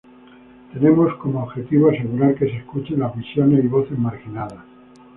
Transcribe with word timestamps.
Tenemos 0.73 1.13
como 1.17 1.43
objetivo 1.43 1.91
asegurar 1.91 2.33
que 2.33 2.47
se 2.49 2.57
escuchen 2.57 3.01
las 3.01 3.15
visiones 3.15 3.63
y 3.63 3.67
voces 3.67 3.99
marginadas. 3.99 4.65